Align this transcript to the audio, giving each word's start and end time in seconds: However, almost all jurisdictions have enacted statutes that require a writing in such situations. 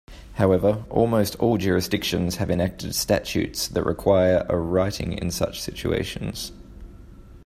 However, 0.33 0.83
almost 0.89 1.35
all 1.35 1.59
jurisdictions 1.59 2.37
have 2.37 2.49
enacted 2.49 2.95
statutes 2.95 3.67
that 3.67 3.85
require 3.85 4.47
a 4.49 4.57
writing 4.57 5.13
in 5.13 5.29
such 5.29 5.61
situations. 5.61 6.51